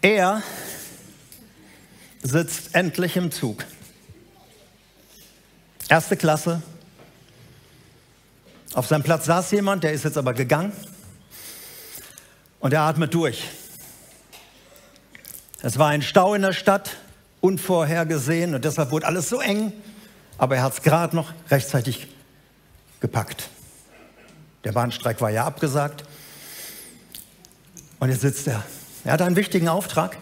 [0.00, 0.42] Er
[2.22, 3.64] sitzt endlich im Zug.
[5.88, 6.62] Erste Klasse.
[8.74, 10.72] Auf seinem Platz saß jemand, der ist jetzt aber gegangen
[12.60, 13.42] und er atmet durch.
[15.62, 16.96] Es war ein Stau in der Stadt,
[17.40, 19.72] unvorhergesehen und deshalb wurde alles so eng,
[20.36, 22.06] aber er hat es gerade noch rechtzeitig
[23.00, 23.48] gepackt.
[24.62, 26.04] Der Bahnstreik war ja abgesagt
[27.98, 28.62] und jetzt sitzt er.
[29.08, 30.18] Er hat einen wichtigen Auftrag.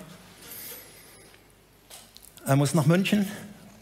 [2.46, 3.28] Er muss nach München,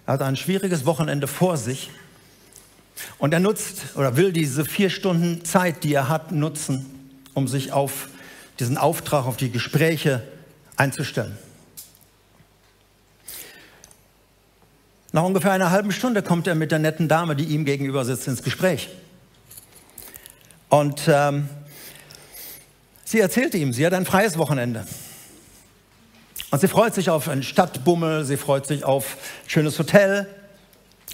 [0.06, 1.90] er hat ein schwieriges Wochenende vor sich
[3.18, 6.86] und er nutzt oder will diese vier Stunden Zeit, die er hat, nutzen,
[7.34, 8.08] um sich auf
[8.58, 10.26] diesen Auftrag, auf die Gespräche
[10.76, 11.36] einzustellen.
[15.12, 18.26] Nach ungefähr einer halben Stunde kommt er mit der netten Dame, die ihm gegenüber sitzt,
[18.26, 18.88] ins Gespräch.
[20.70, 21.50] Und ähm,
[23.14, 24.84] sie erzählte ihm, sie hat ein freies Wochenende.
[26.50, 30.28] Und sie freut sich auf einen Stadtbummel, sie freut sich auf ein schönes Hotel.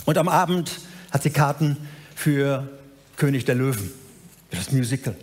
[0.06, 1.76] Und am Abend hat sie Karten
[2.16, 2.66] für
[3.18, 3.92] König der Löwen,
[4.48, 5.14] für das Musical.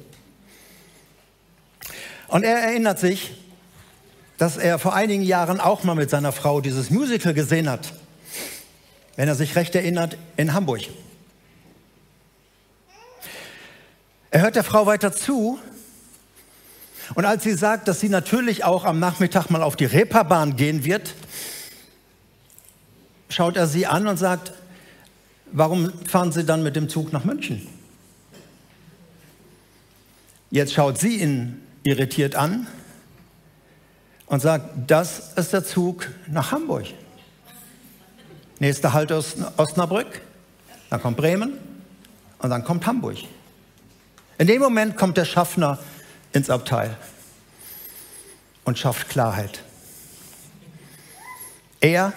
[2.27, 3.33] Und er erinnert sich,
[4.37, 7.91] dass er vor einigen Jahren auch mal mit seiner Frau dieses Musical gesehen hat,
[9.15, 10.81] wenn er sich recht erinnert, in Hamburg.
[14.30, 15.57] Er hört der Frau weiter zu
[17.16, 20.83] und als sie sagt, dass sie natürlich auch am Nachmittag mal auf die Reeperbahn gehen
[20.83, 21.14] wird,
[23.30, 24.53] schaut er sie an und sagt,
[25.52, 27.67] warum fahren Sie dann mit dem Zug nach München?
[30.49, 32.67] Jetzt schaut sie ihn irritiert an
[34.27, 36.86] und sagt, das ist der Zug nach Hamburg.
[38.59, 40.21] Nächster Halt ist Osnabrück,
[40.89, 41.53] dann kommt Bremen
[42.39, 43.17] und dann kommt Hamburg.
[44.38, 45.80] In dem Moment kommt der Schaffner
[46.33, 46.97] ins Abteil
[48.64, 49.64] und schafft Klarheit.
[51.80, 52.14] Er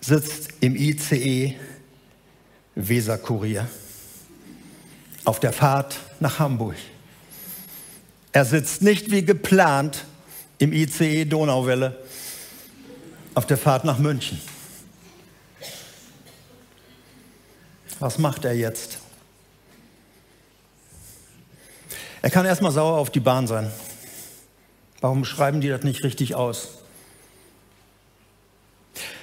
[0.00, 1.56] sitzt im ICE
[2.74, 3.68] Weserkurier
[5.24, 6.76] auf der Fahrt nach Hamburg.
[8.32, 10.04] Er sitzt nicht wie geplant
[10.58, 12.02] im ICE Donauwelle
[13.34, 14.40] auf der Fahrt nach München.
[17.98, 18.98] Was macht er jetzt?
[22.22, 23.70] Er kann erstmal sauer auf die Bahn sein.
[25.00, 26.68] Warum schreiben die das nicht richtig aus?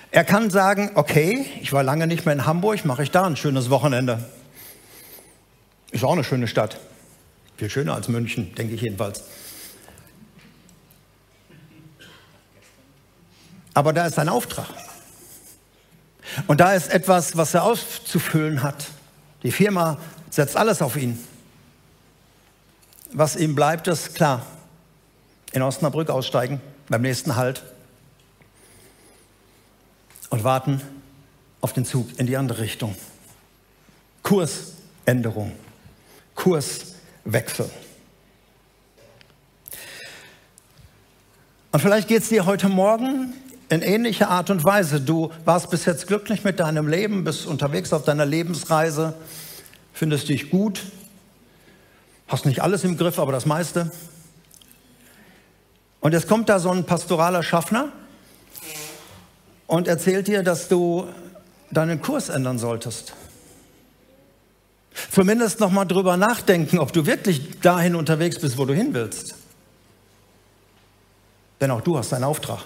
[0.10, 3.36] Er kann sagen, okay, ich war lange nicht mehr in Hamburg, mache ich da ein
[3.36, 4.26] schönes Wochenende.
[5.92, 6.80] Ist auch eine schöne Stadt.
[7.58, 9.24] Viel schöner als München, denke ich jedenfalls.
[13.74, 14.66] Aber da ist ein Auftrag.
[16.48, 18.88] Und da ist etwas, was er auszufüllen hat.
[19.44, 20.00] Die Firma
[20.32, 21.20] setzt alles auf ihn.
[23.14, 24.46] Was ihm bleibt, ist klar.
[25.54, 27.64] In Osnabrück aussteigen, beim nächsten Halt
[30.30, 30.82] und warten
[31.62, 32.96] auf den Zug in die andere Richtung.
[34.24, 35.54] Kursänderung,
[36.36, 37.70] Kurs Wechsel.
[41.72, 43.34] Und vielleicht geht es dir heute Morgen
[43.70, 45.00] in ähnlicher Art und Weise.
[45.00, 49.14] Du warst bis jetzt glücklich mit deinem Leben, bist unterwegs auf deiner Lebensreise,
[49.94, 50.82] findest dich gut,
[52.28, 53.92] hast nicht alles im Griff, aber das meiste.
[56.00, 57.92] Und jetzt kommt da so ein pastoraler Schaffner
[59.66, 61.08] und erzählt dir, dass du
[61.72, 63.14] deinen Kurs ändern solltest.
[65.12, 69.36] Zumindest noch mal drüber nachdenken, ob du wirklich dahin unterwegs bist, wo du hin willst.
[71.62, 72.64] Denn auch du hast einen Auftrag.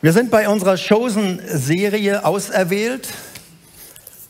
[0.00, 3.08] Wir sind bei unserer Chosen-Serie auserwählt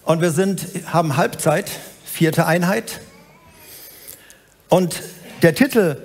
[0.05, 1.69] und wir sind, haben Halbzeit,
[2.15, 3.01] vierte Einheit.
[4.69, 5.03] Und
[5.43, 5.97] der Titel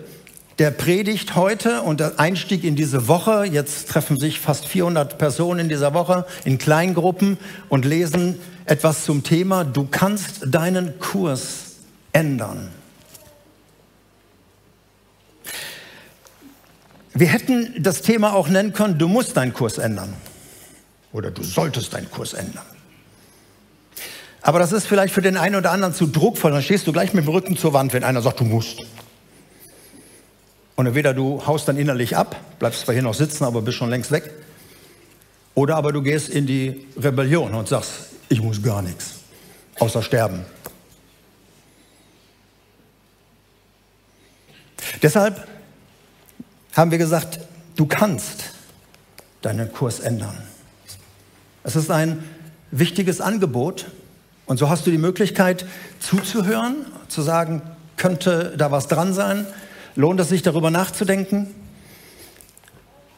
[0.58, 3.46] der Predigt heute und der Einstieg in diese Woche.
[3.46, 7.38] Jetzt treffen sich fast 400 Personen in dieser Woche in Kleingruppen
[7.70, 11.76] und lesen etwas zum Thema, du kannst deinen Kurs
[12.12, 12.70] ändern.
[17.14, 20.14] Wir hätten das Thema auch nennen können, du musst deinen Kurs ändern.
[21.12, 22.66] Oder du solltest deinen Kurs ändern.
[24.42, 26.52] Aber das ist vielleicht für den einen oder anderen zu druckvoll.
[26.52, 28.80] Dann stehst du gleich mit dem Rücken zur Wand, wenn einer sagt, du musst.
[30.76, 33.90] Und entweder du haust dann innerlich ab, bleibst zwar hier noch sitzen, aber bist schon
[33.90, 34.32] längst weg.
[35.54, 37.92] Oder aber du gehst in die Rebellion und sagst,
[38.30, 39.16] ich muss gar nichts,
[39.80, 40.46] außer sterben.
[45.02, 45.46] Deshalb
[46.78, 47.42] haben wir gesagt,
[47.76, 48.46] du kannst
[49.42, 50.38] deinen Kurs ändern.
[51.64, 52.24] Es ist ein
[52.72, 53.88] wichtiges Angebot
[54.50, 55.66] und so hast du die Möglichkeit
[56.00, 57.62] zuzuhören, zu sagen,
[57.96, 59.48] könnte da was dran sein
[60.00, 61.54] lohnt es sich darüber nachzudenken.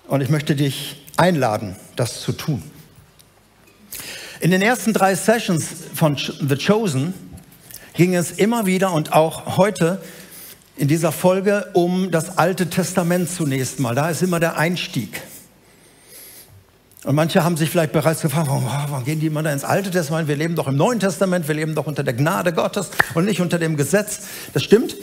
[0.08, 2.64] Und ich möchte dich einladen, das zu tun.
[4.40, 7.14] In den ersten drei Sessions von The Chosen
[7.94, 10.02] ging es immer wieder und auch heute
[10.76, 13.94] in dieser Folge um das Alte Testament zunächst mal.
[13.94, 15.22] Da ist immer der Einstieg.
[17.04, 19.90] Und manche haben sich vielleicht bereits gefragt, warum, warum gehen die immer da ins Alte
[19.90, 20.28] Testament?
[20.28, 23.42] Wir leben doch im Neuen Testament, wir leben doch unter der Gnade Gottes und nicht
[23.42, 24.22] unter dem Gesetz.
[24.54, 24.96] Das stimmt.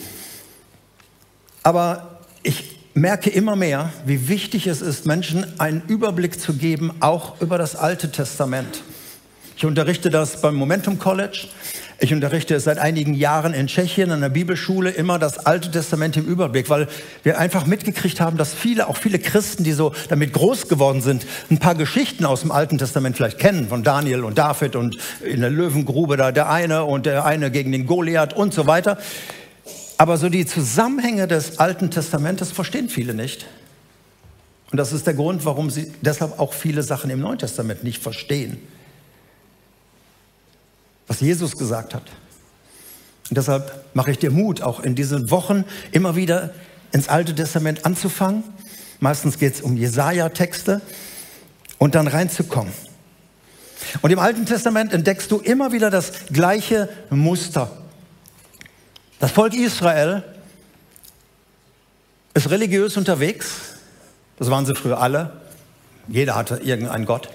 [1.65, 7.41] Aber ich merke immer mehr, wie wichtig es ist, Menschen einen Überblick zu geben, auch
[7.41, 8.83] über das Alte Testament.
[9.59, 11.49] Ich unterrichte das beim Momentum College.
[11.99, 16.17] Ich unterrichte es seit einigen Jahren in Tschechien an der Bibelschule immer das Alte Testament
[16.17, 16.87] im Überblick, weil
[17.25, 21.27] wir einfach mitgekriegt haben, dass viele, auch viele Christen, die so damit groß geworden sind,
[21.51, 25.41] ein paar Geschichten aus dem Alten Testament vielleicht kennen, von Daniel und David und in
[25.41, 28.97] der Löwengrube da der eine und der eine gegen den Goliath und so weiter.
[29.97, 33.47] Aber so die Zusammenhänge des Alten Testamentes verstehen viele nicht.
[34.71, 38.01] Und das ist der Grund, warum sie deshalb auch viele Sachen im Neuen Testament nicht
[38.01, 38.59] verstehen
[41.09, 42.05] was Jesus gesagt hat.
[43.29, 46.51] Und deshalb mache ich dir Mut, auch in diesen Wochen immer wieder
[46.93, 48.45] ins Alte Testament anzufangen.
[49.01, 50.81] Meistens geht es um Jesaja-Texte
[51.79, 52.73] und dann reinzukommen.
[54.03, 57.71] Und im Alten Testament entdeckst du immer wieder das gleiche Muster.
[59.19, 60.23] Das Volk Israel
[62.35, 63.55] ist religiös unterwegs.
[64.39, 65.41] Das waren sie früher alle.
[66.09, 67.29] Jeder hatte irgendeinen Gott.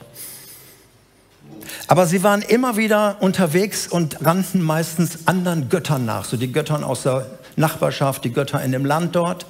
[1.88, 6.84] Aber sie waren immer wieder unterwegs und rannten meistens anderen Göttern nach, so die Göttern
[6.84, 7.26] aus der
[7.56, 9.46] Nachbarschaft, die Götter in dem Land dort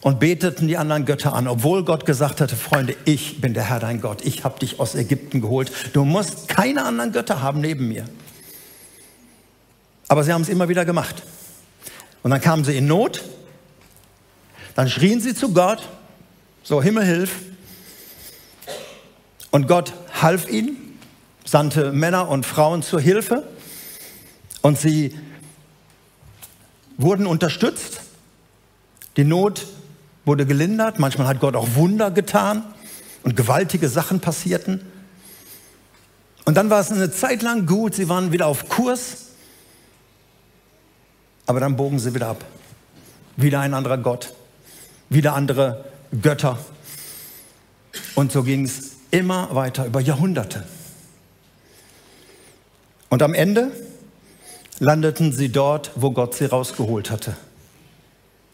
[0.00, 3.78] und beteten die anderen Götter an, obwohl Gott gesagt hatte, Freunde, ich bin der Herr
[3.78, 7.88] dein Gott, ich habe dich aus Ägypten geholt, du musst keine anderen Götter haben neben
[7.88, 8.04] mir.
[10.08, 11.22] Aber sie haben es immer wieder gemacht.
[12.22, 13.22] Und dann kamen sie in Not,
[14.74, 15.88] dann schrien sie zu Gott,
[16.62, 17.36] so Himmel hilf,
[19.50, 20.83] und Gott half ihnen
[21.44, 23.44] sandte Männer und Frauen zur Hilfe
[24.62, 25.14] und sie
[26.96, 28.00] wurden unterstützt.
[29.16, 29.66] Die Not
[30.24, 30.98] wurde gelindert.
[30.98, 32.64] Manchmal hat Gott auch Wunder getan
[33.22, 34.80] und gewaltige Sachen passierten.
[36.44, 39.28] Und dann war es eine Zeit lang gut, sie waren wieder auf Kurs,
[41.46, 42.44] aber dann bogen sie wieder ab.
[43.36, 44.32] Wieder ein anderer Gott,
[45.08, 45.84] wieder andere
[46.22, 46.58] Götter.
[48.14, 50.64] Und so ging es immer weiter über Jahrhunderte.
[53.14, 53.70] Und am Ende
[54.80, 57.36] landeten sie dort, wo Gott sie rausgeholt hatte.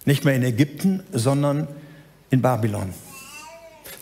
[0.05, 1.67] Nicht mehr in Ägypten, sondern
[2.29, 2.93] in Babylon.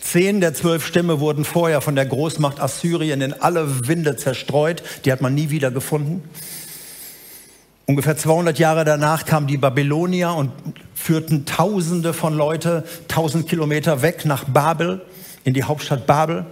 [0.01, 4.83] Zehn der zwölf Stämme wurden vorher von der Großmacht Assyrien in alle Winde zerstreut.
[5.05, 6.23] Die hat man nie wieder gefunden.
[7.85, 10.51] Ungefähr 200 Jahre danach kamen die Babylonier und
[10.93, 15.05] führten Tausende von Leute, tausend Kilometer weg nach Babel,
[15.45, 16.45] in die Hauptstadt Babel.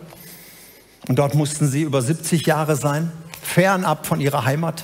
[1.09, 3.11] Und dort mussten sie über 70 Jahre sein
[3.47, 4.83] fernab von ihrer Heimat.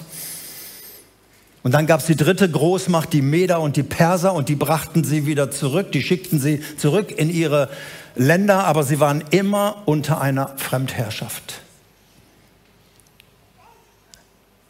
[1.64, 5.04] Und dann gab es die dritte Großmacht, die Meder und die Perser, und die brachten
[5.04, 7.70] sie wieder zurück, die schickten sie zurück in ihre
[8.16, 11.62] Länder, aber sie waren immer unter einer Fremdherrschaft.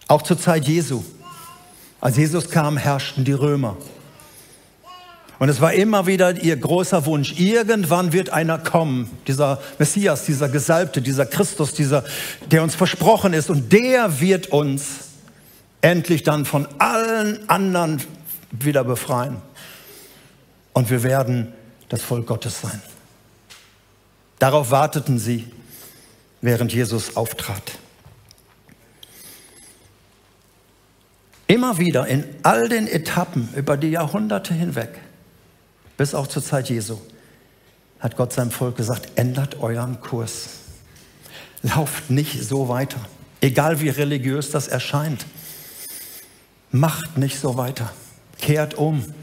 [0.07, 1.04] Auch zur Zeit Jesu.
[2.00, 3.78] Als Jesus kam, herrschten die Römer.
[5.44, 10.48] Und es war immer wieder ihr großer Wunsch, irgendwann wird einer kommen, dieser Messias, dieser
[10.48, 12.06] Gesalbte, dieser Christus, dieser,
[12.50, 13.50] der uns versprochen ist.
[13.50, 15.10] Und der wird uns
[15.82, 18.01] endlich dann von allen anderen
[18.51, 19.41] wieder befreien.
[20.72, 21.51] Und wir werden
[21.89, 22.82] das Volk Gottes sein.
[24.39, 25.51] Darauf warteten sie,
[26.39, 27.74] während Jesus auftrat.
[31.48, 35.01] Immer wieder in all den Etappen über die Jahrhunderte hinweg
[35.98, 37.00] bis auch zur Zeit Jesu,
[38.00, 40.50] hat Gott seinem Volk gesagt, ändert euren Kurs.
[41.62, 43.00] Lauft nicht so weiter,
[43.40, 45.26] egal wie religiös das erscheint.
[46.72, 47.94] Macht nicht so weiter.
[48.40, 49.14] Kehrt um.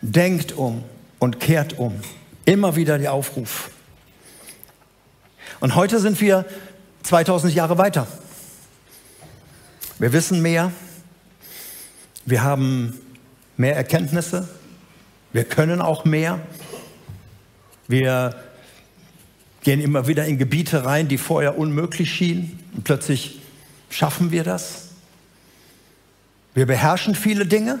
[0.00, 0.82] Denkt um
[1.18, 2.00] und kehrt um.
[2.44, 3.70] Immer wieder der Aufruf.
[5.60, 6.44] Und heute sind wir
[7.04, 8.08] 2000 Jahre weiter.
[9.98, 10.72] Wir wissen mehr.
[12.24, 12.98] Wir haben
[13.56, 14.48] mehr Erkenntnisse.
[15.32, 16.40] Wir können auch mehr.
[17.88, 18.34] Wir
[19.62, 22.58] gehen immer wieder in Gebiete rein, die vorher unmöglich schienen.
[22.74, 23.40] Und plötzlich
[23.90, 24.88] schaffen wir das.
[26.54, 27.80] Wir beherrschen viele Dinge,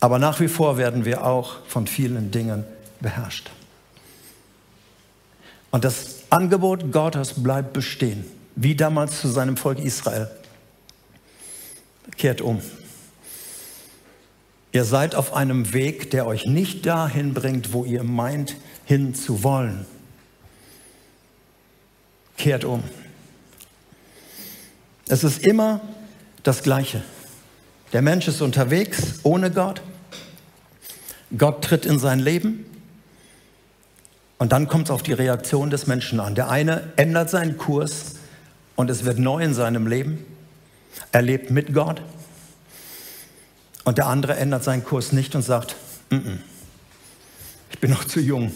[0.00, 2.64] aber nach wie vor werden wir auch von vielen Dingen
[3.00, 3.50] beherrscht.
[5.70, 8.24] Und das Angebot Gottes bleibt bestehen,
[8.56, 10.30] wie damals zu seinem Volk Israel.
[12.16, 12.62] Kehrt um.
[14.72, 19.42] Ihr seid auf einem Weg, der euch nicht dahin bringt, wo ihr meint, hin zu
[19.42, 19.86] wollen.
[22.36, 22.82] Kehrt um.
[25.08, 25.80] Es ist immer
[26.42, 27.02] das Gleiche.
[27.92, 29.80] Der Mensch ist unterwegs ohne Gott.
[31.36, 32.66] Gott tritt in sein Leben.
[34.38, 36.34] Und dann kommt es auf die Reaktion des Menschen an.
[36.34, 38.16] Der eine ändert seinen Kurs
[38.76, 40.24] und es wird neu in seinem Leben.
[41.10, 42.02] Er lebt mit Gott.
[43.88, 45.74] Und der andere ändert seinen Kurs nicht und sagt,
[46.10, 46.38] N -n,
[47.70, 48.52] ich bin noch zu jung.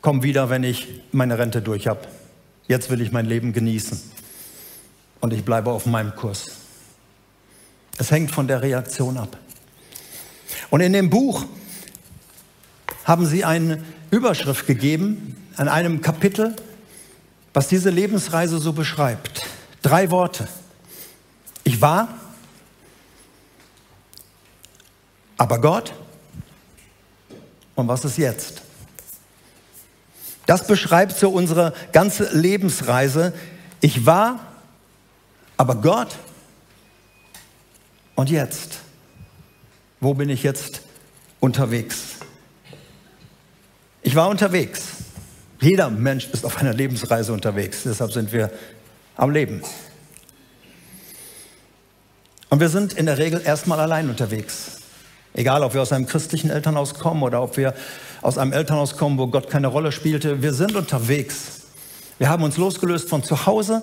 [0.00, 2.00] Komm wieder, wenn ich meine Rente durch habe.
[2.68, 4.00] Jetzt will ich mein Leben genießen.
[5.20, 6.52] Und ich bleibe auf meinem Kurs.
[7.98, 9.36] Es hängt von der Reaktion ab.
[10.70, 11.44] Und in dem Buch
[13.04, 16.56] haben sie eine Überschrift gegeben, an einem Kapitel,
[17.52, 19.42] was diese Lebensreise so beschreibt.
[19.82, 20.48] Drei Worte.
[21.62, 22.21] Ich war,
[25.42, 25.92] aber Gott
[27.74, 28.62] und was ist jetzt?
[30.46, 33.32] Das beschreibt so unsere ganze Lebensreise.
[33.80, 34.38] Ich war,
[35.56, 36.16] aber Gott
[38.14, 38.78] und jetzt?
[39.98, 40.82] Wo bin ich jetzt
[41.40, 42.18] unterwegs?
[44.02, 44.90] Ich war unterwegs.
[45.60, 47.82] Jeder Mensch ist auf einer Lebensreise unterwegs.
[47.82, 48.48] Deshalb sind wir
[49.16, 49.60] am Leben.
[52.48, 54.81] Und wir sind in der Regel erstmal allein unterwegs.
[55.34, 57.74] Egal, ob wir aus einem christlichen Elternhaus kommen oder ob wir
[58.20, 60.42] aus einem Elternhaus kommen, wo Gott keine Rolle spielte.
[60.42, 61.62] Wir sind unterwegs.
[62.18, 63.82] Wir haben uns losgelöst von zu Hause.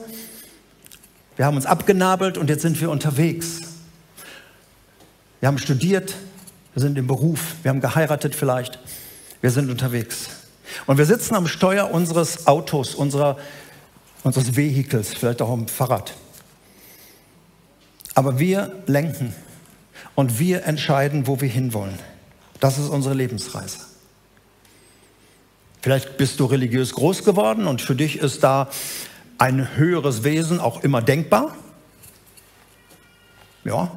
[1.36, 3.62] Wir haben uns abgenabelt und jetzt sind wir unterwegs.
[5.40, 6.16] Wir haben studiert,
[6.74, 8.78] wir sind im Beruf, wir haben geheiratet vielleicht,
[9.42, 10.28] wir sind unterwegs.
[10.86, 13.38] Und wir sitzen am Steuer unseres Autos, unserer,
[14.24, 16.14] unseres Vehikels, vielleicht auch am Fahrrad.
[18.16, 19.34] Aber wir lenken
[20.16, 21.98] und wir entscheiden, wo wir hinwollen.
[22.60, 23.80] Das ist unsere Lebensreise.
[25.82, 28.70] Vielleicht bist du religiös groß geworden und für dich ist da
[29.38, 31.56] ein höheres Wesen auch immer denkbar.
[33.64, 33.92] Ja,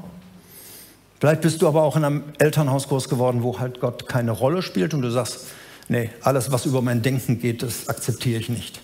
[1.22, 4.60] Vielleicht bist du aber auch in einem Elternhaus groß geworden, wo halt Gott keine Rolle
[4.60, 5.46] spielt und du sagst,
[5.86, 8.80] nee, alles, was über mein Denken geht, das akzeptiere ich nicht.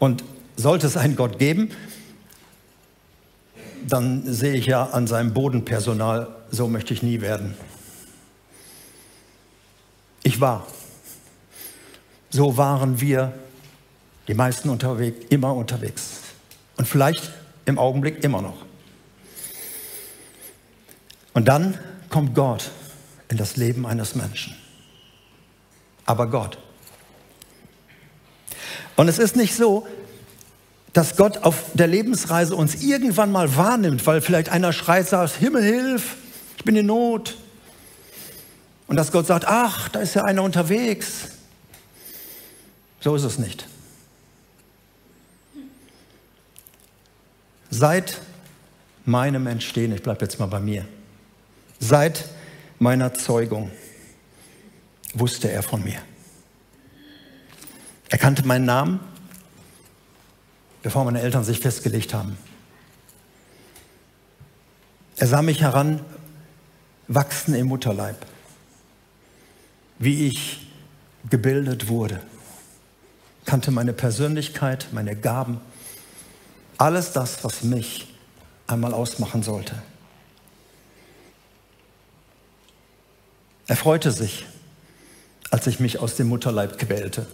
[0.00, 0.24] Und
[0.56, 1.70] sollte es einen Gott geben,
[3.86, 7.54] dann sehe ich ja an seinem Bodenpersonal, so möchte ich nie werden.
[10.22, 10.66] Ich war.
[12.30, 13.32] So waren wir,
[14.26, 16.20] die meisten unterwegs, immer unterwegs.
[16.76, 17.30] Und vielleicht
[17.66, 18.64] im Augenblick immer noch.
[21.34, 22.70] Und dann kommt Gott
[23.28, 24.56] in das Leben eines Menschen.
[26.06, 26.58] Aber Gott.
[28.96, 29.86] Und es ist nicht so,
[30.94, 35.62] dass Gott auf der Lebensreise uns irgendwann mal wahrnimmt, weil vielleicht einer schreit, sagt, Himmel,
[35.62, 36.16] hilf,
[36.56, 37.36] ich bin in Not.
[38.86, 41.28] Und dass Gott sagt, ach, da ist ja einer unterwegs.
[43.00, 43.66] So ist es nicht.
[47.68, 48.18] Seit
[49.04, 50.86] meinem Entstehen, ich bleibe jetzt mal bei mir,
[51.86, 52.24] Seit
[52.78, 53.70] meiner Zeugung
[55.12, 55.98] wusste er von mir.
[58.08, 59.00] Er kannte meinen Namen,
[60.84, 62.36] bevor meine Eltern sich festgelegt haben.
[65.16, 66.04] Er sah mich heran,
[67.08, 68.18] wachsen im Mutterleib,
[69.98, 70.70] wie ich
[71.30, 72.20] gebildet wurde,
[73.46, 75.58] kannte meine Persönlichkeit, meine Gaben,
[76.76, 78.14] alles das, was mich
[78.66, 79.80] einmal ausmachen sollte.
[83.66, 84.44] Er freute sich,
[85.50, 87.26] als ich mich aus dem Mutterleib quälte.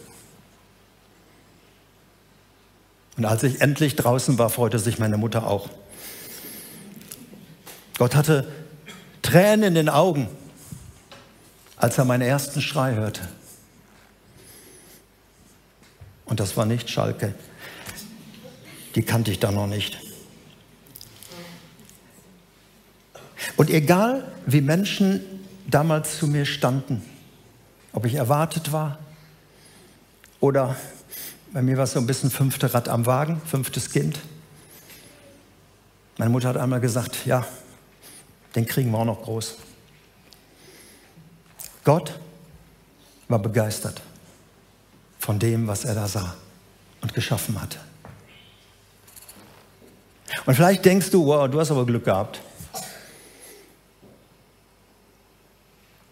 [3.20, 5.68] Und als ich endlich draußen war, freute sich meine Mutter auch.
[7.98, 8.50] Gott hatte
[9.20, 10.26] Tränen in den Augen,
[11.76, 13.28] als er meinen ersten Schrei hörte.
[16.24, 17.34] Und das war nicht Schalke.
[18.94, 19.98] Die kannte ich da noch nicht.
[23.58, 25.20] Und egal, wie Menschen
[25.66, 27.02] damals zu mir standen.
[27.92, 28.98] Ob ich erwartet war
[30.40, 30.74] oder
[31.52, 34.18] bei mir war es so ein bisschen fünfte Rad am Wagen, fünftes Kind.
[36.16, 37.46] Meine Mutter hat einmal gesagt, ja,
[38.54, 39.56] den kriegen wir auch noch groß.
[41.84, 42.18] Gott
[43.28, 44.00] war begeistert
[45.18, 46.34] von dem, was er da sah
[47.00, 47.78] und geschaffen hatte.
[50.46, 52.40] Und vielleicht denkst du, wow, du hast aber Glück gehabt.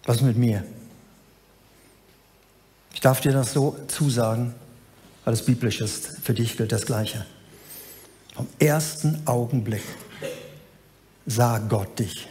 [0.05, 0.65] Was ist mit mir?
[2.93, 4.55] Ich darf dir das so zusagen,
[5.29, 6.07] weil es biblisch ist.
[6.23, 7.27] Für dich gilt das Gleiche.
[8.35, 9.83] Vom ersten Augenblick
[11.27, 12.27] sah Gott dich.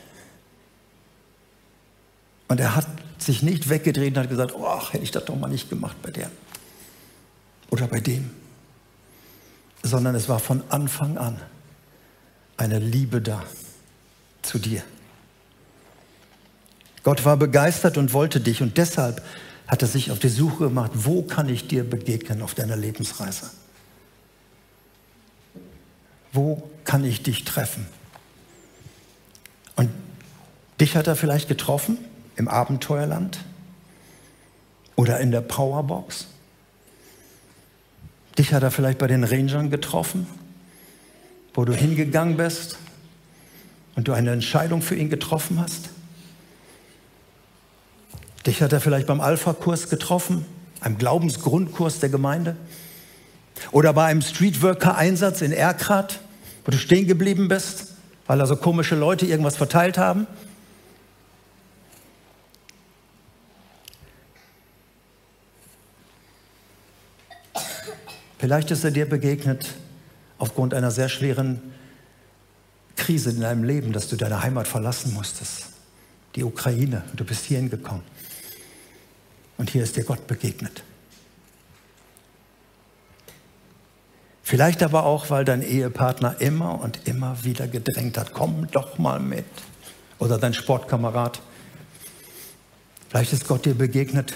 [2.47, 2.87] Und er hat
[3.19, 6.09] sich nicht weggedreht und hat gesagt, oh, hätte ich das doch mal nicht gemacht bei
[6.09, 6.31] der
[7.69, 8.31] oder bei dem,
[9.83, 11.39] sondern es war von Anfang an
[12.57, 13.43] eine Liebe da
[14.41, 14.81] zu dir.
[17.03, 19.21] Gott war begeistert und wollte dich und deshalb
[19.67, 23.51] hat er sich auf die Suche gemacht, wo kann ich dir begegnen auf deiner Lebensreise?
[26.31, 27.85] Wo kann ich dich treffen?
[29.75, 29.89] Und
[30.79, 31.97] dich hat er vielleicht getroffen
[32.37, 33.39] im Abenteuerland
[34.95, 36.27] oder in der Powerbox.
[38.37, 40.27] Dich hat er vielleicht bei den Rangern getroffen,
[41.53, 42.77] wo du hingegangen bist
[43.95, 45.89] und du eine Entscheidung für ihn getroffen hast.
[48.47, 50.45] Dich hat er vielleicht beim Alpha-Kurs getroffen,
[50.79, 52.55] einem Glaubensgrundkurs der Gemeinde.
[53.71, 56.21] Oder bei einem Streetworker-Einsatz in Erkrath,
[56.63, 60.27] wo du stehen geblieben bist, weil da so komische Leute irgendwas verteilt haben.
[68.39, 69.73] Vielleicht ist er dir begegnet
[70.37, 71.73] aufgrund einer sehr schweren
[72.95, 75.65] Krise in deinem Leben, dass du deine Heimat verlassen musstest.
[76.35, 77.03] Die Ukraine.
[77.13, 78.03] Du bist hierhin gekommen.
[79.57, 80.83] Und hier ist dir Gott begegnet.
[84.43, 89.19] Vielleicht aber auch, weil dein Ehepartner immer und immer wieder gedrängt hat, komm doch mal
[89.19, 89.45] mit.
[90.19, 91.41] Oder dein Sportkamerad.
[93.09, 94.33] Vielleicht ist Gott dir begegnet,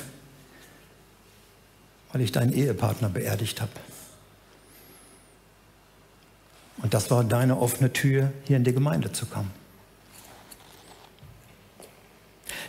[2.11, 3.71] weil ich deinen Ehepartner beerdigt habe.
[6.81, 9.51] Und das war deine offene Tür, hier in die Gemeinde zu kommen.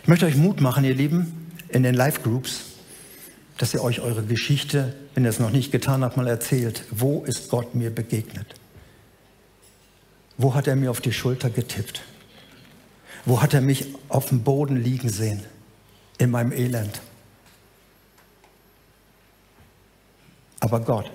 [0.03, 1.42] Ich möchte euch Mut machen, ihr Lieben,
[1.73, 2.61] in den Live-Groups,
[3.57, 6.85] dass ihr euch eure Geschichte, wenn ihr es noch nicht getan habt, mal erzählt.
[6.91, 8.55] Wo ist Gott mir begegnet?
[10.37, 12.03] Wo hat er mir auf die Schulter getippt?
[13.25, 15.43] Wo hat er mich auf dem Boden liegen sehen,
[16.17, 17.01] in meinem Elend?
[20.59, 21.11] Aber Gott.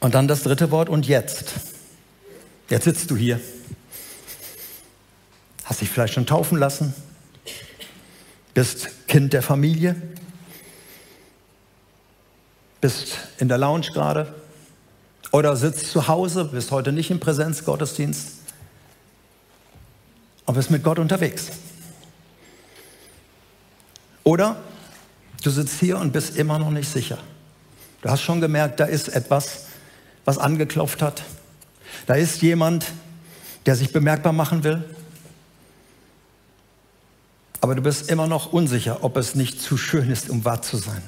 [0.00, 1.54] Und dann das dritte Wort, und jetzt.
[2.68, 3.40] Jetzt sitzt du hier.
[5.64, 6.94] Hast dich vielleicht schon taufen lassen,
[8.54, 9.94] bist Kind der Familie,
[12.80, 14.34] bist in der Lounge gerade
[15.32, 18.38] oder sitzt zu Hause, bist heute nicht im Präsenzgottesdienst
[20.46, 21.48] und bist mit Gott unterwegs.
[24.24, 24.56] Oder
[25.42, 27.18] du sitzt hier und bist immer noch nicht sicher.
[28.02, 29.66] Du hast schon gemerkt, da ist etwas,
[30.24, 31.22] was angeklopft hat.
[32.06, 32.86] Da ist jemand,
[33.66, 34.84] der sich bemerkbar machen will.
[37.60, 40.76] Aber du bist immer noch unsicher, ob es nicht zu schön ist, um wahr zu
[40.76, 41.02] sein.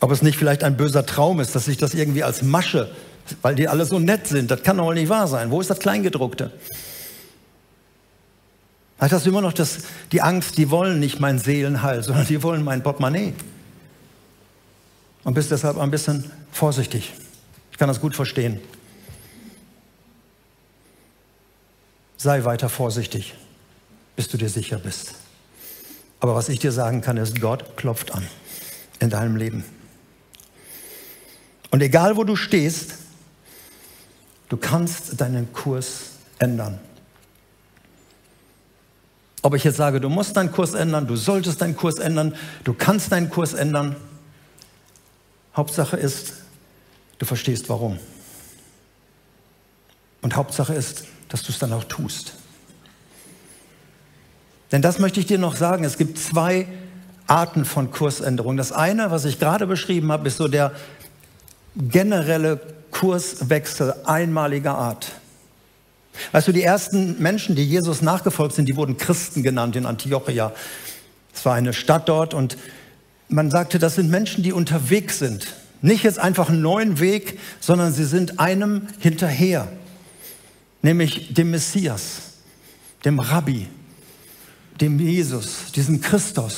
[0.00, 2.94] Ob es nicht vielleicht ein böser Traum ist, dass sich das irgendwie als Masche,
[3.40, 5.50] weil die alle so nett sind, das kann doch nicht wahr sein.
[5.50, 6.52] Wo ist das Kleingedruckte?
[8.98, 9.78] Vielleicht hast du immer noch das,
[10.12, 13.34] die Angst, die wollen nicht mein Seelenheil, sondern die wollen mein Portemonnaie
[15.24, 17.12] und bist deshalb ein bisschen vorsichtig.
[17.72, 18.60] Ich kann das gut verstehen.
[22.16, 23.34] Sei weiter vorsichtig,
[24.16, 25.14] bis du dir sicher bist.
[26.20, 28.26] Aber was ich dir sagen kann, ist, Gott klopft an
[29.00, 29.64] in deinem Leben.
[31.70, 32.94] Und egal wo du stehst,
[34.48, 36.78] du kannst deinen Kurs ändern.
[39.42, 42.72] Ob ich jetzt sage, du musst deinen Kurs ändern, du solltest deinen Kurs ändern, du
[42.72, 43.96] kannst deinen Kurs ändern,
[45.54, 46.34] Hauptsache ist,
[47.18, 47.98] du verstehst warum.
[50.22, 52.34] Und Hauptsache ist, dass du es dann auch tust.
[54.74, 55.84] Denn das möchte ich dir noch sagen.
[55.84, 56.66] Es gibt zwei
[57.28, 58.56] Arten von Kursänderungen.
[58.56, 60.72] Das eine, was ich gerade beschrieben habe, ist so der
[61.76, 62.60] generelle
[62.90, 65.12] Kurswechsel einmaliger Art.
[66.32, 70.50] Weißt du, die ersten Menschen, die Jesus nachgefolgt sind, die wurden Christen genannt in Antiochia.
[71.32, 72.58] Es war eine Stadt dort und
[73.28, 75.54] man sagte, das sind Menschen, die unterwegs sind.
[75.82, 79.68] Nicht jetzt einfach einen neuen Weg, sondern sie sind einem hinterher,
[80.82, 82.32] nämlich dem Messias,
[83.04, 83.68] dem Rabbi,
[84.80, 86.56] dem Jesus, diesem Christus.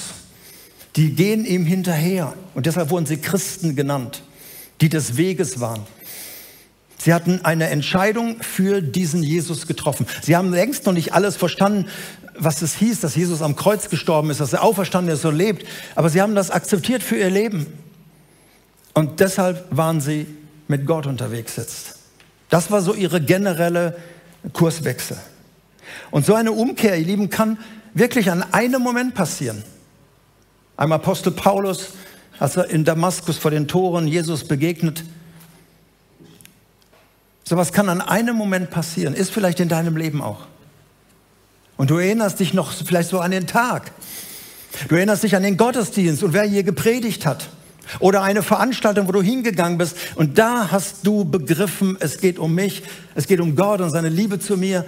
[0.97, 4.23] Die gehen ihm hinterher und deshalb wurden sie Christen genannt,
[4.81, 5.83] die des Weges waren.
[6.99, 10.07] Sie hatten eine Entscheidung für diesen Jesus getroffen.
[10.23, 11.89] Sie haben längst noch nicht alles verstanden,
[12.39, 15.67] was es hieß, dass Jesus am Kreuz gestorben ist, dass er auferstanden ist und lebt.
[15.95, 17.67] Aber sie haben das akzeptiert für ihr Leben.
[18.95, 20.27] Und deshalb waren sie
[20.69, 21.97] mit Gott unterwegs jetzt.
[22.49, 23.97] Das war so ihre generelle
[24.53, 25.19] Kurswechsel.
[26.11, 27.59] Und so eine Umkehr, ihr Lieben, kann
[27.97, 29.65] wirklich an einem Moment passieren.
[30.77, 31.89] Einem Apostel Paulus,
[32.39, 35.03] als er in Damaskus vor den Toren Jesus begegnet,
[37.49, 40.47] Sowas kann an einem Moment passieren, ist vielleicht in deinem Leben auch.
[41.77, 43.93] Und du erinnerst dich noch vielleicht so an den Tag.
[44.89, 47.49] Du erinnerst dich an den Gottesdienst und wer hier gepredigt hat.
[48.01, 52.53] Oder eine Veranstaltung, wo du hingegangen bist und da hast du begriffen, es geht um
[52.53, 52.83] mich,
[53.15, 54.85] es geht um Gott und seine Liebe zu mir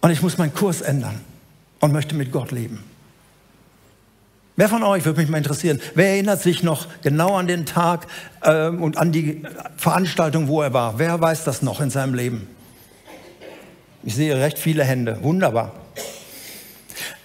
[0.00, 1.20] und ich muss meinen Kurs ändern
[1.80, 2.82] und möchte mit Gott leben.
[4.58, 5.80] Wer von euch würde mich mal interessieren?
[5.94, 8.06] Wer erinnert sich noch genau an den Tag
[8.40, 9.42] äh, und an die
[9.76, 10.98] Veranstaltung, wo er war?
[10.98, 12.48] Wer weiß das noch in seinem Leben?
[14.02, 15.18] Ich sehe recht viele Hände.
[15.22, 15.72] Wunderbar.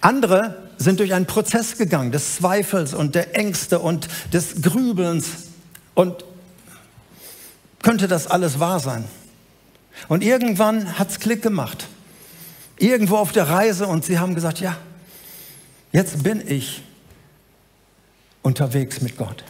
[0.02, 5.48] Andere sind durch einen Prozess gegangen des Zweifels und der Ängste und des Grübelns.
[5.94, 6.24] Und
[7.82, 9.04] könnte das alles wahr sein?
[10.08, 11.86] Und irgendwann hat es Klick gemacht.
[12.82, 14.76] Irgendwo auf der Reise und sie haben gesagt, ja,
[15.92, 16.82] jetzt bin ich
[18.42, 19.44] unterwegs mit Gott.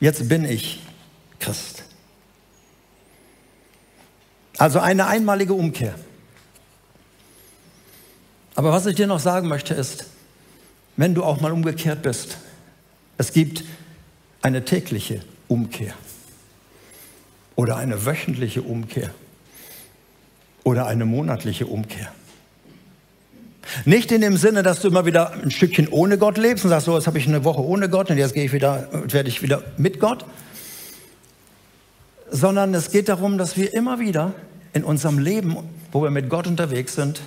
[0.00, 0.82] Jetzt bin ich
[1.40, 1.84] Christ.
[4.58, 5.94] Also eine einmalige Umkehr.
[8.54, 10.04] Aber was ich dir noch sagen möchte ist,
[10.98, 12.36] wenn du auch mal umgekehrt bist,
[13.16, 13.64] es gibt
[14.42, 15.94] eine tägliche Umkehr
[17.54, 19.14] oder eine wöchentliche Umkehr
[20.64, 22.12] oder eine monatliche Umkehr.
[23.86, 26.86] Nicht in dem Sinne, dass du immer wieder ein Stückchen ohne Gott lebst und sagst,
[26.86, 29.42] so, jetzt habe ich eine Woche ohne Gott und jetzt gehe ich wieder, werde ich
[29.42, 30.24] wieder mit Gott,
[32.28, 34.34] sondern es geht darum, dass wir immer wieder
[34.72, 35.56] in unserem Leben,
[35.92, 37.20] wo wir mit Gott unterwegs sind,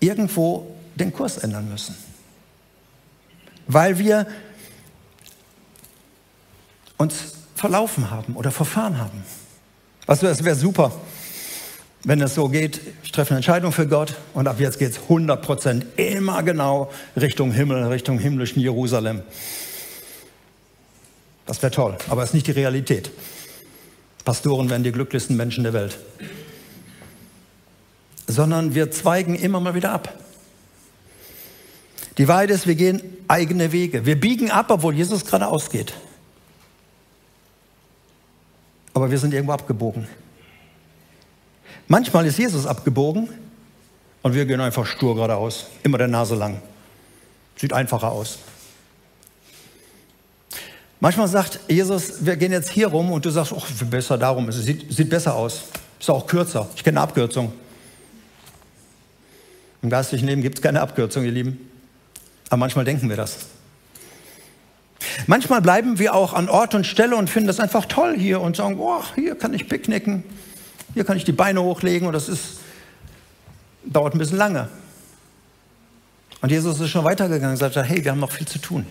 [0.00, 1.96] irgendwo den Kurs ändern müssen.
[3.66, 4.26] Weil wir
[6.98, 9.22] uns verlaufen haben oder verfahren haben.
[10.04, 10.92] Weißt du, es wäre super,
[12.04, 14.98] wenn es so geht, ich treffe eine Entscheidung für Gott und ab jetzt geht es
[15.02, 19.22] 100 Prozent immer genau Richtung Himmel, Richtung himmlischen Jerusalem.
[21.46, 23.10] Das wäre toll, aber es ist nicht die Realität.
[24.24, 25.98] Pastoren werden die glücklichsten Menschen der Welt.
[28.26, 30.12] Sondern wir zweigen immer mal wieder ab.
[32.18, 34.04] Die Wahrheit ist, wir gehen eigene Wege.
[34.04, 35.94] Wir biegen ab, obwohl Jesus geradeaus geht.
[38.92, 40.06] Aber wir sind irgendwo abgebogen.
[41.88, 43.30] Manchmal ist Jesus abgebogen
[44.22, 46.60] und wir gehen einfach stur geradeaus, immer der Nase lang.
[47.56, 48.38] Sieht einfacher aus.
[51.00, 54.56] Manchmal sagt Jesus, wir gehen jetzt hier rum und du sagst, oh, besser darum, es
[54.56, 55.64] sieht, sieht besser aus.
[55.98, 56.68] Ist auch kürzer.
[56.76, 57.52] Ich kenne eine Abkürzung.
[59.80, 61.70] Im geistlichen Leben gibt es keine Abkürzung, ihr Lieben.
[62.50, 63.38] Aber manchmal denken wir das.
[65.26, 68.56] Manchmal bleiben wir auch an Ort und Stelle und finden das einfach toll hier und
[68.56, 70.24] sagen, oh, hier kann ich picknicken.
[70.94, 72.60] Hier kann ich die Beine hochlegen und das ist,
[73.84, 74.68] dauert ein bisschen lange.
[76.40, 78.86] Und Jesus ist schon weitergegangen und sagte, hey, wir haben noch viel zu tun.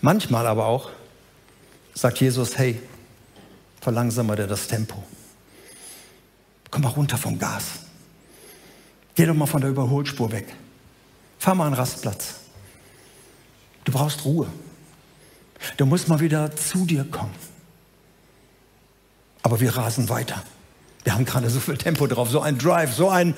[0.00, 0.90] Manchmal aber auch
[1.94, 2.80] sagt Jesus, hey,
[3.80, 5.02] verlangsame dir das Tempo.
[6.70, 7.64] Komm mal runter vom Gas.
[9.14, 10.52] Geh doch mal von der Überholspur weg.
[11.38, 12.40] Fahr mal einen Rastplatz.
[13.84, 14.48] Du brauchst Ruhe.
[15.76, 17.34] Du musst mal wieder zu dir kommen.
[19.44, 20.42] Aber wir rasen weiter.
[21.04, 23.34] Wir haben gerade so viel Tempo drauf, so ein Drive, so ein...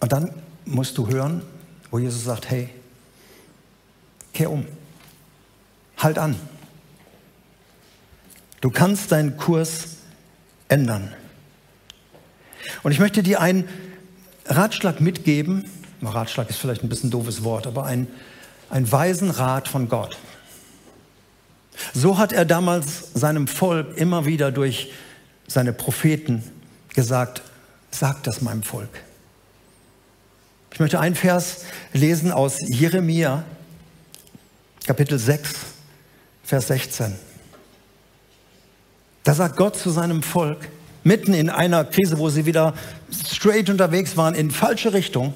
[0.00, 0.32] Und dann
[0.64, 1.42] musst du hören,
[1.90, 2.70] wo Jesus sagt, hey,
[4.32, 4.66] kehr um,
[5.98, 6.36] halt an.
[8.62, 9.98] Du kannst deinen Kurs
[10.68, 11.12] ändern.
[12.82, 13.68] Und ich möchte dir einen
[14.46, 15.66] Ratschlag mitgeben.
[16.00, 18.06] Ratschlag ist vielleicht ein bisschen ein doofes Wort, aber ein,
[18.70, 20.16] ein weisen Rat von Gott.
[21.94, 24.92] So hat er damals seinem Volk immer wieder durch
[25.46, 26.42] seine Propheten
[26.94, 27.42] gesagt,
[27.90, 28.90] sagt das meinem Volk.
[30.72, 33.44] Ich möchte einen Vers lesen aus Jeremia,
[34.86, 35.54] Kapitel 6,
[36.44, 37.14] Vers 16.
[39.24, 40.68] Da sagt Gott zu seinem Volk,
[41.04, 42.74] mitten in einer Krise, wo sie wieder
[43.12, 45.34] straight unterwegs waren, in falsche Richtung.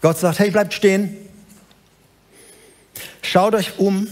[0.00, 1.16] Gott sagt, hey, bleibt stehen,
[3.22, 4.08] schaut euch um,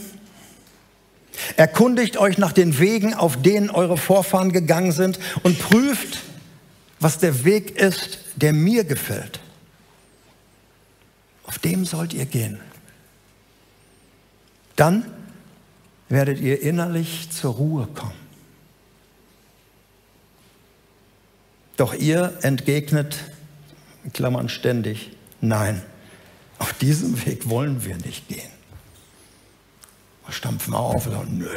[1.57, 6.21] Erkundigt euch nach den Wegen, auf denen eure Vorfahren gegangen sind und prüft,
[7.01, 9.41] was der Weg ist, der mir gefällt.
[11.45, 12.61] Auf dem sollt ihr gehen.
[14.77, 15.05] Dann
[16.09, 18.29] werdet ihr innerlich zur Ruhe kommen.
[21.77, 23.17] Doch ihr entgegnet,
[24.05, 25.83] in Klammern ständig, nein,
[26.59, 28.58] auf diesem Weg wollen wir nicht gehen.
[30.29, 31.49] Wir stampfen auf und sagen, nö.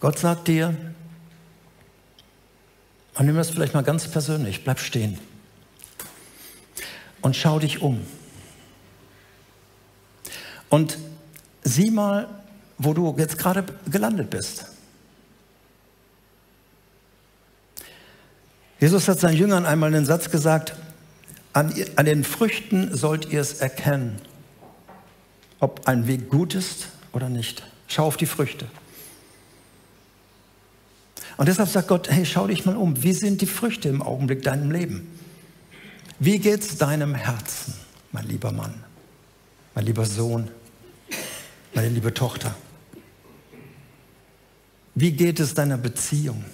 [0.00, 0.76] Gott sagt dir,
[3.14, 5.18] und nimm das vielleicht mal ganz persönlich, bleib stehen.
[7.22, 8.06] und schau dich um.
[10.68, 10.98] Und
[11.62, 12.28] sieh mal,
[12.76, 14.66] wo du jetzt gerade gelandet bist.
[18.78, 20.76] Jesus hat seinen Jüngern einmal den Satz gesagt,
[21.52, 24.16] an, an den Früchten sollt ihr es erkennen,
[25.60, 27.62] ob ein Weg gut ist oder nicht.
[27.86, 28.66] Schau auf die Früchte.
[31.36, 33.02] Und deshalb sagt Gott, hey, schau dich mal um.
[33.02, 35.06] Wie sind die Früchte im Augenblick deinem Leben?
[36.18, 37.74] Wie geht es deinem Herzen,
[38.10, 38.74] mein lieber Mann,
[39.74, 40.50] mein lieber Sohn,
[41.74, 42.56] meine liebe Tochter?
[44.96, 46.44] Wie geht es deiner Beziehung?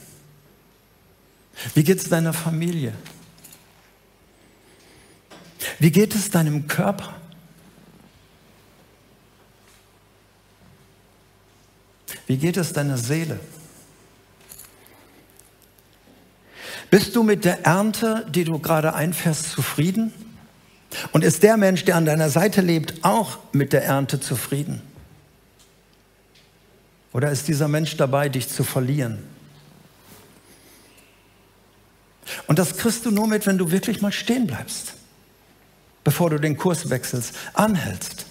[1.74, 2.92] Wie geht es deiner Familie?
[5.79, 7.14] Wie geht es deinem Körper?
[12.27, 13.38] Wie geht es deiner Seele?
[16.90, 20.12] Bist du mit der Ernte, die du gerade einfährst, zufrieden?
[21.12, 24.81] Und ist der Mensch, der an deiner Seite lebt, auch mit der Ernte zufrieden?
[27.12, 29.18] Oder ist dieser Mensch dabei, dich zu verlieren?
[32.46, 34.94] Und das kriegst du nur mit, wenn du wirklich mal stehen bleibst,
[36.04, 38.26] bevor du den Kurs wechselst, anhältst.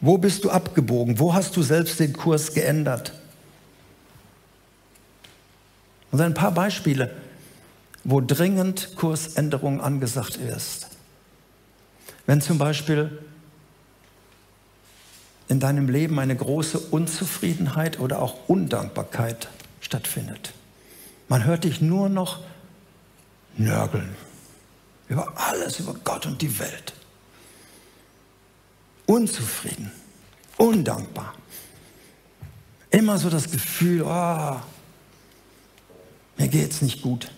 [0.00, 1.18] Wo bist du abgebogen?
[1.18, 3.14] Wo hast du selbst den Kurs geändert?
[6.10, 7.16] Und ein paar Beispiele,
[8.04, 10.88] wo dringend Kursänderung angesagt ist.
[12.26, 13.18] Wenn zum Beispiel
[15.48, 19.48] in deinem Leben eine große Unzufriedenheit oder auch Undankbarkeit
[19.80, 20.52] stattfindet.
[21.28, 22.40] Man hört dich nur noch
[23.56, 24.14] nörgeln
[25.14, 26.92] über alles, über Gott und die Welt.
[29.06, 29.92] Unzufrieden,
[30.56, 31.34] undankbar.
[32.90, 34.56] Immer so das Gefühl, oh,
[36.36, 37.30] mir geht es nicht gut.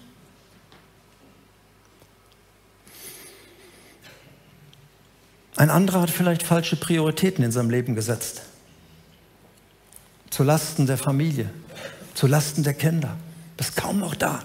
[5.57, 8.43] Ein anderer hat vielleicht falsche Prioritäten in seinem Leben gesetzt.
[10.31, 11.51] Zu Lasten der Familie,
[12.15, 13.17] zu Lasten der Kinder.
[13.59, 14.43] Das ist kaum noch da.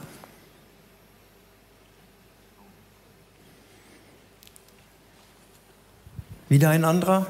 [6.52, 7.28] Wieder ein anderer,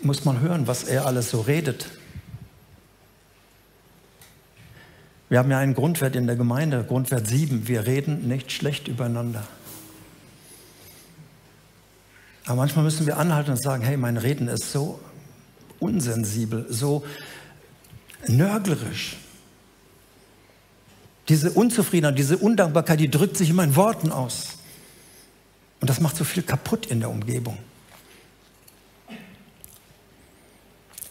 [0.00, 1.86] muss man hören, was er alles so redet.
[5.28, 7.68] Wir haben ja einen Grundwert in der Gemeinde, Grundwert 7.
[7.68, 9.46] Wir reden nicht schlecht übereinander.
[12.46, 14.98] Aber manchmal müssen wir anhalten und sagen, hey, mein Reden ist so
[15.78, 17.04] unsensibel, so
[18.28, 19.18] nörglerisch.
[21.28, 24.61] Diese Unzufriedenheit, diese Undankbarkeit, die drückt sich in meinen Worten aus.
[25.82, 27.58] Und das macht so viel kaputt in der Umgebung.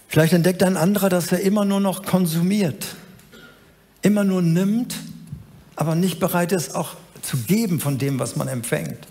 [0.08, 2.96] Vielleicht entdeckt ein anderer, dass er immer nur noch konsumiert,
[4.02, 4.96] immer nur nimmt,
[5.76, 9.08] aber nicht bereit ist, auch zu geben von dem, was man empfängt.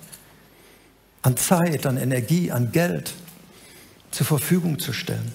[1.23, 3.13] An Zeit, an Energie, an Geld
[4.11, 5.33] zur Verfügung zu stellen.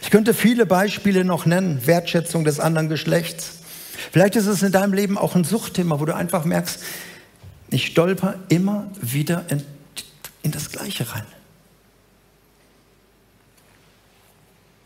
[0.00, 3.56] Ich könnte viele Beispiele noch nennen, Wertschätzung des anderen Geschlechts,
[4.12, 6.80] Vielleicht ist es in deinem Leben auch ein Suchtthema, wo du einfach merkst,
[7.70, 9.64] ich stolper immer wieder in,
[10.42, 11.26] in das Gleiche rein.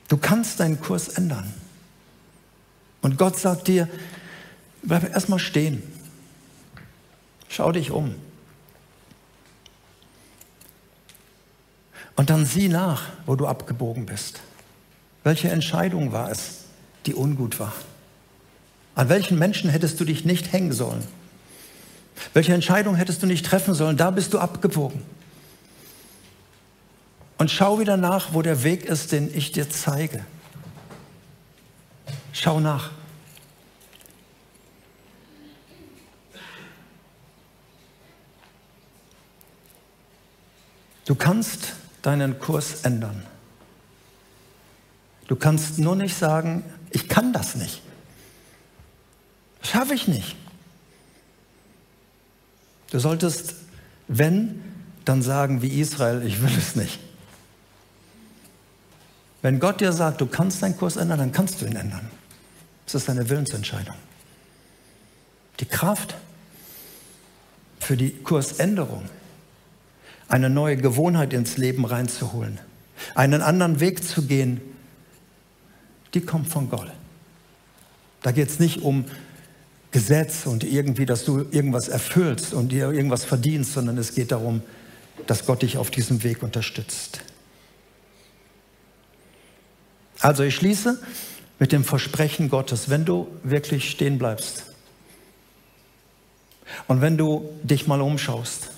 [0.08, 1.52] Du kannst deinen Kurs ändern.
[3.02, 3.88] Und Gott sagt dir,
[4.82, 5.82] bleib erstmal stehen.
[7.48, 8.14] Schau dich um.
[12.16, 14.40] Und dann sieh nach, wo du abgebogen bist.
[15.22, 16.64] Welche Entscheidung war es,
[17.06, 17.72] die ungut war?
[18.94, 21.06] An welchen Menschen hättest du dich nicht hängen sollen?
[22.33, 23.96] Welche Entscheidung hättest du nicht treffen sollen?
[23.96, 25.02] Da bist du abgewogen.
[27.38, 30.24] Und schau wieder nach, wo der Weg ist, den ich dir zeige.
[32.33, 32.90] Schau nach.
[41.06, 43.26] Du kannst deinen Kurs ändern.
[45.26, 47.83] Du kannst nur nicht sagen, ich kann das nicht.
[49.62, 50.37] Schaffe ich nicht.
[52.90, 53.55] Du solltest,
[54.09, 54.62] wenn,
[55.05, 56.98] dann sagen wie Israel, ich will es nicht.
[59.42, 62.11] Wenn Gott dir sagt, du kannst deinen Kurs ändern, dann kannst du ihn ändern.
[62.85, 63.94] Das ist eine Willensentscheidung.
[65.61, 66.16] Die Kraft
[67.79, 69.05] für die Kursänderung,
[70.29, 72.59] eine neue Gewohnheit ins Leben reinzuholen,
[73.14, 74.61] einen anderen Weg zu gehen,
[76.14, 76.90] die kommt von Gott.
[78.22, 79.07] Da geht es nicht um
[79.90, 84.62] Gesetz und irgendwie, dass du irgendwas erfüllst und dir irgendwas verdienst, sondern es geht darum,
[85.26, 87.22] dass Gott dich auf diesem Weg unterstützt.
[90.20, 91.00] Also ich schließe
[91.59, 94.64] mit dem Versprechen Gottes, wenn du wirklich stehen bleibst,
[96.87, 98.70] Und wenn du dich mal umschaust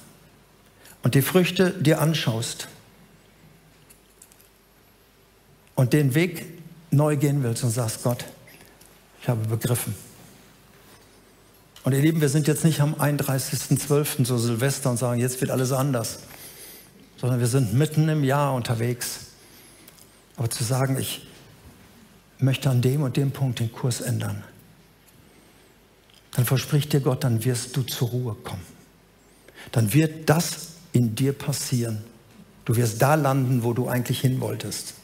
[1.03, 2.69] und die Früchte dir anschaust
[5.75, 6.47] und den Weg
[6.91, 8.25] neu gehen willst und sagst, Gott,
[9.21, 9.95] ich habe begriffen.
[11.85, 14.25] Und ihr Lieben, wir sind jetzt nicht am 31.12.
[14.25, 16.21] so Silvester und sagen, jetzt wird alles anders,
[17.17, 19.27] sondern wir sind mitten im Jahr unterwegs.
[20.37, 21.27] Aber zu sagen, ich
[22.39, 24.45] möchte an dem und dem Punkt den Kurs ändern,
[26.35, 28.65] dann verspricht dir Gott, dann wirst du zur Ruhe kommen.
[29.73, 32.05] Dann wird das in dir passieren.
[32.65, 34.95] Du wirst da landen, wo du eigentlich hin wolltest.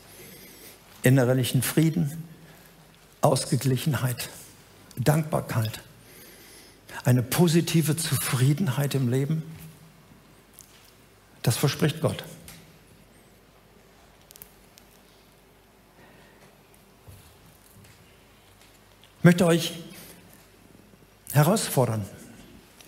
[1.02, 2.24] Innerlichen Frieden,
[3.20, 4.30] Ausgeglichenheit,
[4.96, 5.80] Dankbarkeit,
[7.04, 9.42] eine positive Zufriedenheit im Leben.
[11.42, 12.24] Das verspricht Gott.
[19.18, 19.72] Ich möchte euch
[21.32, 22.04] herausfordern,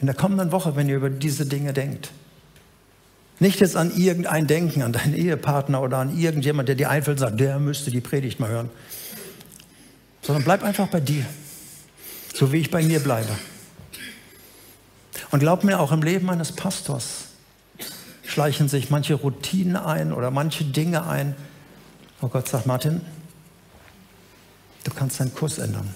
[0.01, 2.13] in der kommenden Woche, wenn ihr über diese Dinge denkt.
[3.41, 7.27] Nicht jetzt an irgendein Denken, an deinen Ehepartner oder an irgendjemand, der dir einfällt und
[7.27, 8.71] sagt, der müsste die Predigt mal hören.
[10.23, 11.25] Sondern bleib einfach bei dir,
[12.35, 13.31] so wie ich bei mir bleibe.
[15.31, 17.27] Und glaub mir, auch im Leben eines Pastors
[18.25, 21.35] schleichen sich manche Routinen ein oder manche Dinge ein,
[22.21, 23.01] wo Gott sagt, Martin,
[24.85, 25.93] du kannst deinen Kurs ändern.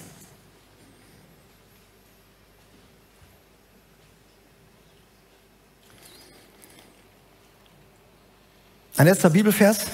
[8.97, 9.85] Ein letzter Bibelvers.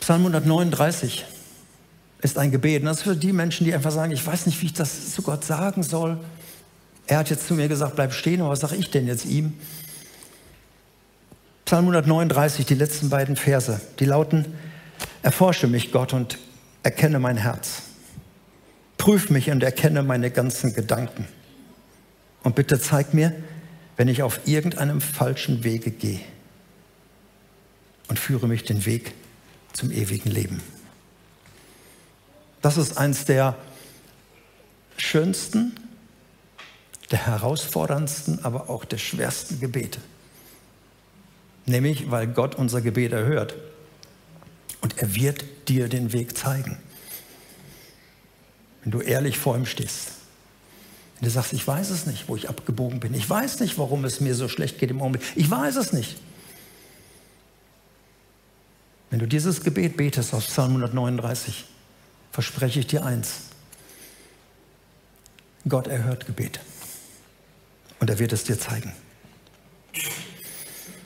[0.00, 1.26] Psalm 139
[2.22, 2.80] ist ein Gebet.
[2.80, 5.12] Und das ist für die Menschen, die einfach sagen, ich weiß nicht, wie ich das
[5.12, 6.18] zu Gott sagen soll.
[7.12, 9.52] Er hat jetzt zu mir gesagt, bleib stehen, aber was sage ich denn jetzt ihm?
[11.66, 14.46] Psalm 139, die letzten beiden Verse, die lauten,
[15.20, 16.38] erforsche mich Gott und
[16.82, 17.82] erkenne mein Herz.
[18.96, 21.28] Prüf mich und erkenne meine ganzen Gedanken.
[22.44, 23.34] Und bitte zeig mir,
[23.98, 26.20] wenn ich auf irgendeinem falschen Wege gehe
[28.08, 29.12] und führe mich den Weg
[29.74, 30.62] zum ewigen Leben.
[32.62, 33.54] Das ist eines der
[34.96, 35.76] schönsten,
[37.12, 40.00] der herausforderndsten, aber auch der schwersten Gebete.
[41.66, 43.54] Nämlich, weil Gott unser Gebet erhört.
[44.80, 46.78] Und er wird dir den Weg zeigen.
[48.82, 50.12] Wenn du ehrlich vor ihm stehst.
[51.20, 53.14] Wenn du sagst, ich weiß es nicht, wo ich abgebogen bin.
[53.14, 55.22] Ich weiß nicht, warum es mir so schlecht geht im Augenblick.
[55.36, 56.16] Ich weiß es nicht.
[59.10, 61.66] Wenn du dieses Gebet betest aus Psalm 139,
[62.32, 63.42] verspreche ich dir eins.
[65.68, 66.58] Gott erhört Gebet.
[68.02, 68.92] Und er wird es dir zeigen.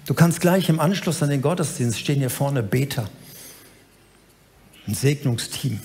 [0.06, 3.10] Du kannst gleich im Anschluss an den Gottesdienst stehen hier vorne Beter,
[4.86, 5.78] ein Segnungsteam.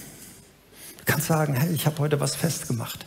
[1.00, 3.06] Du kannst sagen, hey, ich habe heute was festgemacht.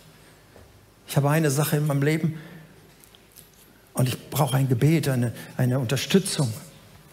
[1.09, 2.39] Ich habe eine Sache in meinem Leben
[3.95, 6.53] und ich brauche ein Gebet, eine, eine Unterstützung.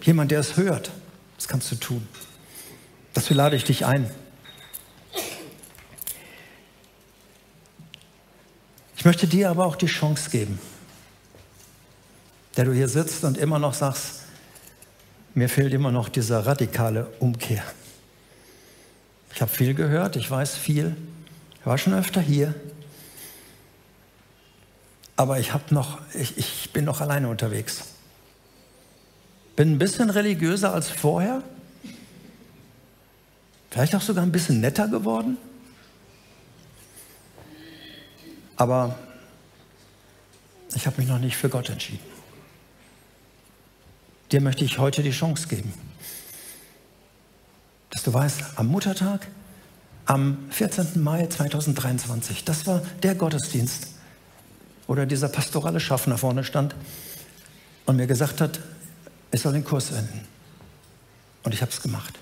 [0.01, 0.91] Jemand, der es hört.
[1.37, 2.05] Das kannst du tun.
[3.13, 4.11] Dazu lade ich dich ein.
[8.97, 10.59] Ich möchte dir aber auch die Chance geben,
[12.57, 14.21] der du hier sitzt und immer noch sagst,
[15.33, 17.63] mir fehlt immer noch diese radikale Umkehr.
[19.33, 20.95] Ich habe viel gehört, ich weiß viel,
[21.59, 22.53] ich war schon öfter hier,
[25.15, 27.83] aber ich, noch, ich, ich bin noch alleine unterwegs.
[29.55, 31.43] Bin ein bisschen religiöser als vorher,
[33.69, 35.37] vielleicht auch sogar ein bisschen netter geworden,
[38.57, 38.97] aber
[40.75, 42.20] ich habe mich noch nicht für Gott entschieden.
[44.31, 45.73] Dir möchte ich heute die Chance geben,
[47.89, 49.27] dass du weißt, am Muttertag,
[50.05, 51.03] am 14.
[51.03, 53.87] Mai 2023, das war der Gottesdienst,
[54.87, 56.75] oder dieser pastorale Schaffner vorne stand
[57.85, 58.59] und mir gesagt hat,
[59.31, 60.27] ich soll den Kurs enden.
[61.43, 62.19] Und ich habe es gemacht.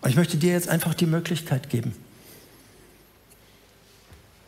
[0.00, 1.94] Und ich möchte dir jetzt einfach die Möglichkeit geben,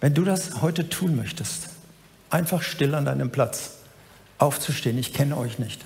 [0.00, 1.68] wenn du das heute tun möchtest,
[2.30, 3.79] einfach still an deinem Platz
[4.40, 4.98] aufzustehen.
[4.98, 5.84] Ich kenne euch nicht.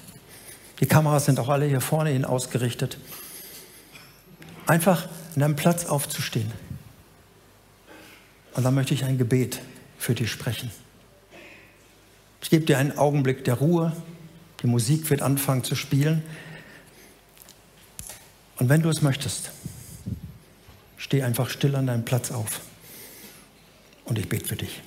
[0.80, 2.98] Die Kameras sind auch alle hier vorne hin ausgerichtet.
[4.66, 6.50] Einfach an deinem Platz aufzustehen.
[8.54, 9.60] Und dann möchte ich ein Gebet
[9.98, 10.70] für dich sprechen.
[12.40, 13.92] Ich gebe dir einen Augenblick der Ruhe.
[14.62, 16.22] Die Musik wird anfangen zu spielen.
[18.58, 19.50] Und wenn du es möchtest,
[20.96, 22.60] steh einfach still an deinem Platz auf.
[24.04, 24.82] Und ich bete für dich.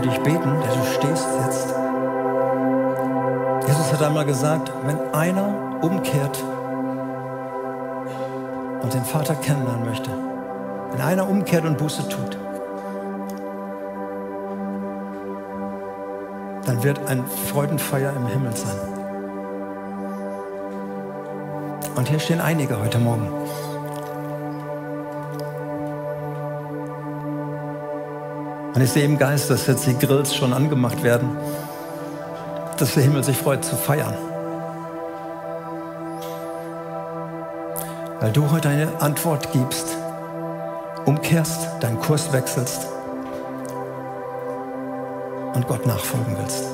[0.00, 1.74] Für dich beten, der du stehst jetzt.
[3.66, 6.42] Jesus hat einmal gesagt, wenn einer umkehrt
[8.82, 10.10] und den Vater kennenlernen möchte,
[10.92, 12.38] wenn einer umkehrt und Buße tut,
[16.64, 18.78] dann wird ein Freudenfeuer im Himmel sein.
[21.96, 23.28] Und hier stehen einige heute Morgen.
[28.74, 31.36] Und ich sehe im Geist, dass jetzt die Grills schon angemacht werden,
[32.76, 34.14] dass der Himmel sich freut zu feiern.
[38.20, 39.86] Weil du heute eine Antwort gibst,
[41.04, 42.86] umkehrst, deinen Kurs wechselst
[45.54, 46.64] und Gott nachfolgen willst.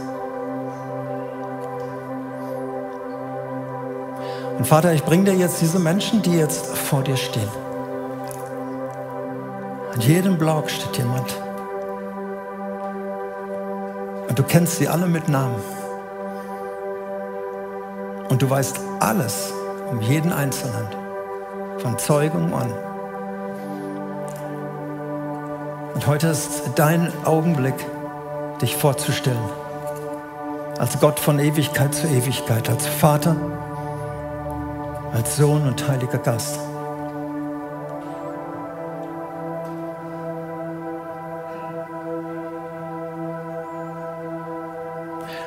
[4.58, 7.48] Und Vater, ich bringe dir jetzt diese Menschen, die jetzt vor dir stehen.
[9.94, 11.45] An jedem Block steht jemand.
[14.36, 15.62] Und du kennst sie alle mit Namen.
[18.28, 19.50] Und du weißt alles
[19.90, 20.86] um jeden Einzelnen,
[21.78, 22.70] von Zeugung an.
[25.94, 27.76] Und heute ist dein Augenblick,
[28.60, 29.48] dich vorzustellen.
[30.76, 33.36] Als Gott von Ewigkeit zu Ewigkeit, als Vater,
[35.14, 36.65] als Sohn und Heiliger Gast.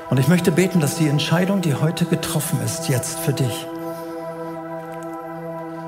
[0.10, 3.68] Und ich möchte beten, dass die Entscheidung, die heute getroffen ist, jetzt für dich,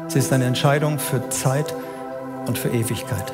[0.08, 1.74] sie ist eine Entscheidung für Zeit
[2.46, 3.32] und für Ewigkeit.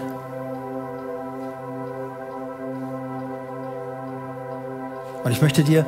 [5.23, 5.85] Und ich möchte dir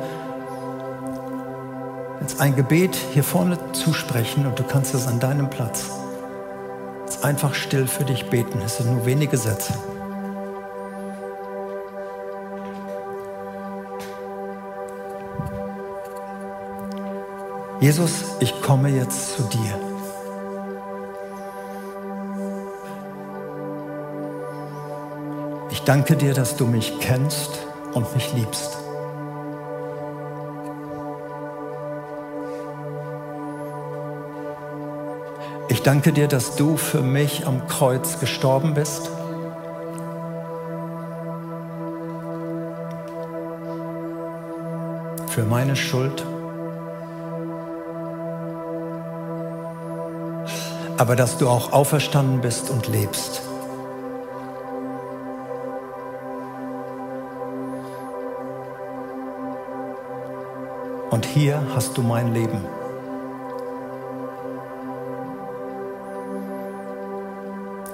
[2.20, 5.90] jetzt ein Gebet hier vorne zusprechen und du kannst es an deinem Platz
[7.10, 8.60] jetzt einfach still für dich beten.
[8.64, 9.74] Es sind nur wenige Sätze.
[17.80, 19.74] Jesus, ich komme jetzt zu dir.
[25.70, 27.58] Ich danke dir, dass du mich kennst
[27.94, 28.76] und mich liebst.
[35.68, 39.08] Ich danke dir, dass du für mich am Kreuz gestorben bist.
[45.28, 46.22] Für meine Schuld.
[51.00, 53.40] Aber dass du auch auferstanden bist und lebst.
[61.10, 62.60] Und hier hast du mein Leben.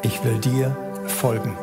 [0.06, 0.76] ich will dir
[1.06, 1.56] folgen.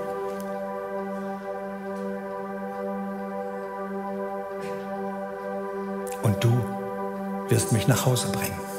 [6.22, 6.52] Und du
[7.50, 8.72] wirst mich nach Hause bringen.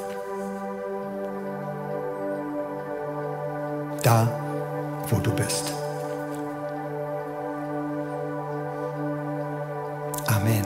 [4.05, 4.27] Da,
[5.09, 5.73] wo du bist.
[10.27, 10.63] Amen.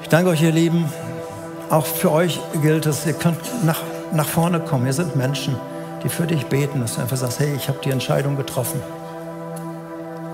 [0.00, 0.90] Ich danke euch, ihr Lieben.
[1.68, 4.84] Auch für euch gilt es, ihr könnt nach, nach vorne kommen.
[4.84, 5.54] Hier sind Menschen,
[6.02, 8.80] die für dich beten, dass du einfach sagst, hey, ich habe die Entscheidung getroffen.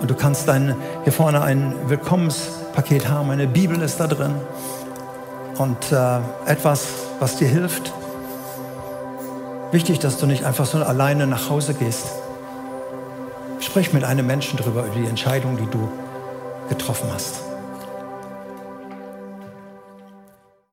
[0.00, 4.36] Und du kannst dein, hier vorne ein Willkommenspaket haben, eine Bibel ist da drin
[5.58, 7.92] und äh, etwas, was dir hilft.
[9.72, 12.06] Wichtig, dass du nicht einfach so alleine nach Hause gehst.
[13.60, 15.88] Sprich mit einem Menschen darüber, über die Entscheidung, die du
[16.68, 17.47] getroffen hast.